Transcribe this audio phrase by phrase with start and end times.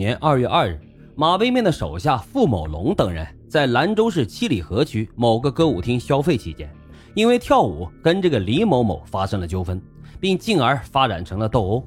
[0.00, 0.80] 年二月二日，
[1.14, 6.72] 马冰冰的手下付某龙等人在兰州市七里河区某个歌舞厅消费期间，
[7.12, 9.78] 因为跳舞跟这个李某某发生了纠纷，
[10.18, 11.86] 并进而发展成了斗殴。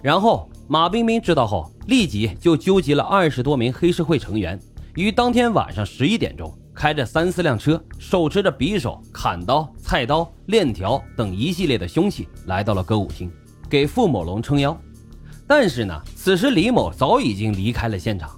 [0.00, 4.58] 然后马冰冰知道后，立即就纠集了二十多名黑社会成员，
[4.94, 13.30] 于当天晚上十一点钟，开着三四辆车，手持着匕首、砍刀、菜刀、链条等一系列的凶器，来到了歌舞厅，
[13.68, 14.74] 给付某龙撑腰。
[15.54, 18.30] 但是呢，此时李某早已经离开了现场，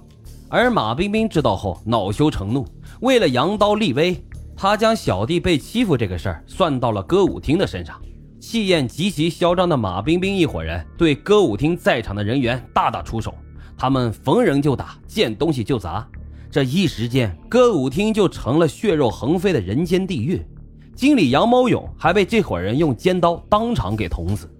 [0.49, 2.67] 而马冰冰知道后恼羞成怒，
[2.99, 4.21] 为了扬刀立威，
[4.53, 7.97] 他将小弟被欺负这个事儿算到了歌舞厅的身上。
[8.41, 13.33] 气焰极其嚣张的马冰冰一伙人对歌舞厅在场的人员大打出手，
[13.77, 16.05] 他们逢人就打，见东西就砸，
[16.51, 20.45] 这一时间歌舞厅就成了血肉横飞的人间地狱。
[20.93, 24.53] 经理杨某勇还被这伙人用尖刀当场给捅死。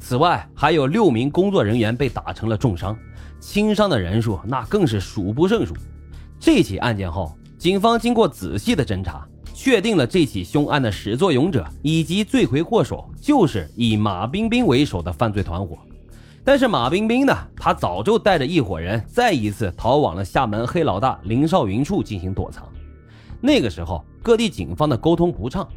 [0.00, 2.96] 此外，还有六名工作人员被打成了重伤，
[3.40, 5.74] 轻伤的人数那更是数不胜数。
[6.40, 15.76] 这起案件后，警方经过仔细的侦查，确定了这起凶案的始作俑者以及罪魁祸首就是以马冰冰为首的犯罪团伙。
[16.44, 22.66] 但是马冰冰呢，他早就带着一伙人再一次逃往了厦门黑老大林少云处进行躲藏。
[23.40, 25.68] 那个时候，各地警方的沟通不畅，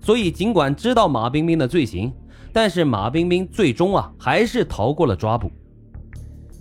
[0.00, 2.12] 所以尽管知道马冰冰的罪行。
[2.56, 5.52] 但是马冰冰最终啊还是逃过了抓捕。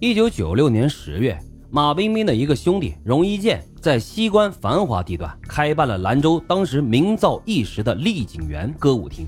[0.01, 9.25] 一九九六年十月，马冰冰的一个兄弟荣一健在西关繁华地段开办了兰州当时名噪一时的丽景园歌舞厅。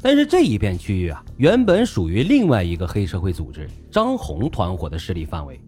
[0.00, 5.60] 但是这一片区域啊，原本属于另外一个黑社会组织张红团伙的势力范围。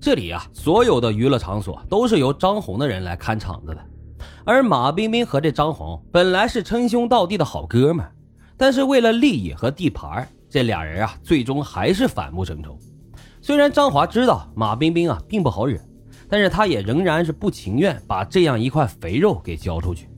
[0.00, 3.78] 这里啊，所有的娱乐场所都是由张红的人来看场子的。
[4.44, 8.04] 而马冰冰和这张红本来是称兄道弟的好哥们。
[8.56, 12.78] 但是为了利益和地盘，这俩人啊，最终还是反目成仇。
[13.42, 15.78] 虽然张华知道马冰冰啊并不好惹，
[16.28, 20.08] 但是他也仍然是不情愿把这样一块肥肉给交出去。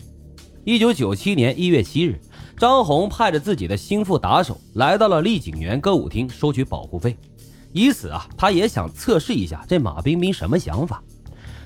[0.65, 2.21] 一九九七年一月七日，
[2.57, 7.17] 张红派着自己的心腹打手来到了丽景园歌舞厅收取保护费，
[7.73, 11.03] 以此啊，他也想测试一下这马冰冰什么想法。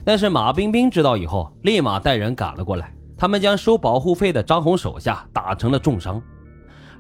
[0.05, 6.21] 但是马冰冰知道以后，立马带人赶了过来，他们将收保护费的张红手下打成了重伤。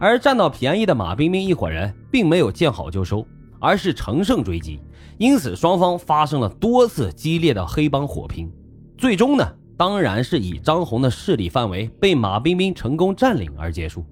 [0.02, 3.24] 而占到便宜的马冰冰一伙人并没有见好就收，
[3.60, 4.80] 而是乘胜追击，
[5.16, 8.50] 因此双方发生了多次激烈的黑帮火拼。
[8.98, 14.04] 最终呢，当然是以张红的势力范围被马冰冰成功占领而结束。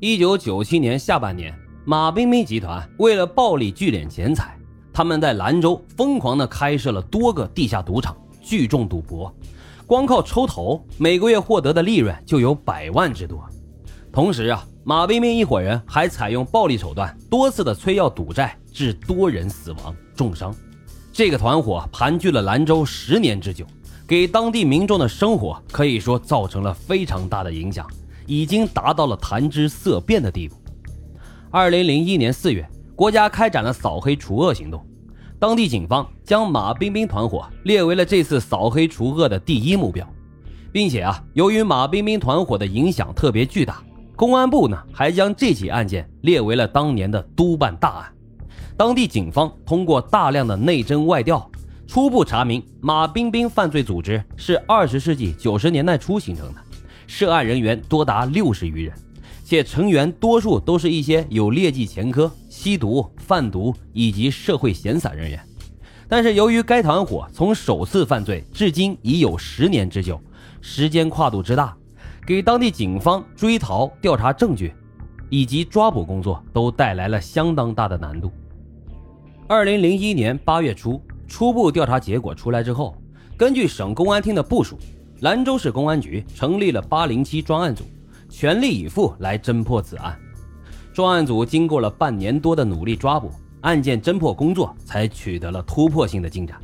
[0.00, 4.56] 一九九七年下半年，马冰冰集团为了暴力聚敛钱财，
[4.90, 9.30] 他们在兰州疯狂地开设了多个地下赌场，聚众赌博，
[9.86, 13.46] 光靠抽头，每个月获得的利润就有百万之多。
[14.10, 14.66] 同时啊。
[14.88, 20.50] 马冰冰一伙人还采用暴力手段，多次的催要赌债，致多人死亡重伤。
[21.12, 23.66] 这个团伙盘踞了兰州十年之久，
[24.06, 27.86] 给当地民众的生活可以说造成了非常大的影响，
[28.24, 30.56] 已经达到了谈之色变的地步。
[31.50, 32.66] 二零零一年四月，
[32.96, 34.82] 国家开展了扫黑除恶行动，
[35.38, 40.08] 当地警方将马冰冰团伙列为了这次扫黑除恶的第一目标，
[40.72, 43.82] 并且啊，由于马冰冰团伙的影响特别巨大。
[44.18, 48.12] 公安部呢，还将这起案件列为了当年的督办大案。
[48.76, 51.48] 当地警方通过大量的内侦外调，
[51.86, 56.60] 初步查明马冰冰犯罪组织是二十世纪九十年代初形成的，
[57.06, 58.92] 涉案人员多达六十余人，
[59.44, 65.40] 且成员多数都是一些有劣迹前科、吸毒、贩毒以及社会闲散人员。
[66.08, 70.20] 但是由于该团伙从首次犯罪至今已有十年之久，
[70.60, 71.76] 时间跨度之大。
[72.28, 74.74] 给当地警方追逃、调查证据，
[75.30, 78.30] 以及抓捕工作都带来了相当大的难度。
[79.46, 82.94] 二零零一年八月初，初步调查结果出来之后，
[83.34, 84.78] 根据省公安厅的部署，
[85.20, 87.82] 兰州市公安局成立了八零七专案组，
[88.28, 90.14] 全力以赴来侦破此案。
[90.92, 93.30] 专案组经过了半年多的努力抓捕，
[93.62, 96.60] 案件侦破工作才取得了突破性的进展。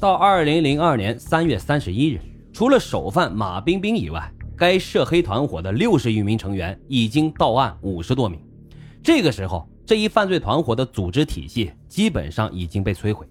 [0.00, 2.18] 到二零零二年三月三十一日，
[2.52, 4.28] 除了首犯马冰冰以外，
[4.60, 8.38] 该涉黑团伙的六十余名成员已经到案五十多名，
[9.02, 13.26] 这个时候，这一犯罪团伙的组织体系基本上已经被摧毁。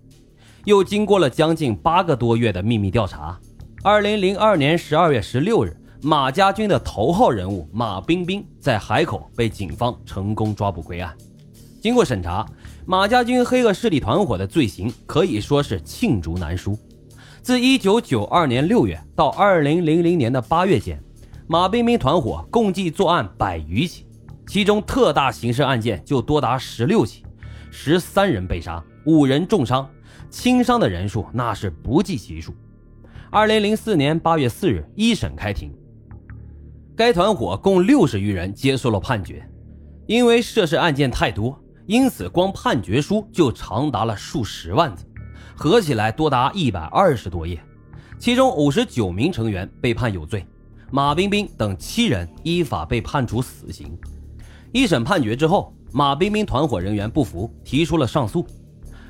[0.65, 3.39] 又经过了将近八个多月的秘密调查，
[3.83, 11.15] 二零零二年十二月十六日，马家军的头号人物马冰冰在海口被警方成功抓捕归案。
[11.79, 12.43] 经过审查，
[12.87, 16.75] 马家军黑恶势力团伙的罪行可以说是罄竹难书。
[17.43, 20.99] 自一九九二年六月到二零零零年的八月间。
[21.51, 24.05] 马冰冰团伙共计作案百余起，
[24.45, 27.25] 其中特大刑事案件就多达十六起，
[27.71, 29.89] 十三人被杀，五人重伤，
[30.29, 32.53] 轻伤的人数那是不计其数。
[33.31, 35.73] 二零零四年八月四日，一审开庭，
[36.95, 39.43] 该团伙共六十余人接受了判决。
[40.05, 45.03] 因为涉事案件太多，因此光判决书就长达了数十万字，
[45.55, 47.59] 合起来多达一百二十多页。
[48.19, 50.45] 其中五十九名成员被判有罪，
[50.91, 53.97] 马冰冰等七人依法被判处死刑。
[54.71, 58.45] 一审判决之后，马冰冰团伙人员不服，提出了上诉。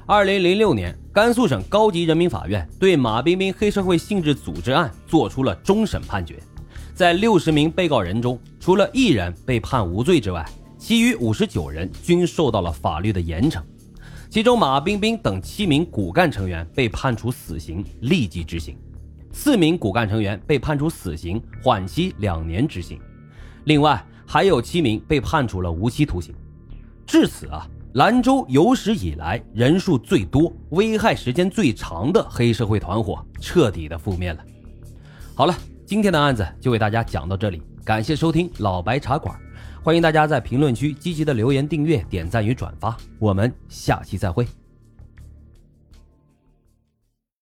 [0.05, 6.39] 二零零六年，甘肃省高级人民法院对马冰冰黑社会性质组织案作出了终审判决。
[6.95, 10.45] 在六十名被告人中，除了一人被判无罪之外，
[10.77, 13.61] 其余五十九人均受到了法律的严惩，
[14.29, 18.75] 其中马冰冰等七名骨干成员被判处死刑，立即执行；
[19.31, 22.99] 四名骨干成员被判处死刑，缓期两年执行。
[23.65, 26.33] 另外还有七名被判处了无期徒刑。
[27.05, 34.43] 至此啊，兰州有史以来人数最多、危害时间最长的黑社会团伙彻底的覆灭了。
[35.35, 35.55] 好了，
[35.85, 39.35] 今天的案子就为大家讲到这里，感谢收听老白茶馆。
[39.81, 44.45] 欢迎大家在评论区积极的留言、订阅、点赞与转发，我们下期再会。